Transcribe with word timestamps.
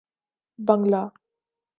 بنگلہ 0.59 1.03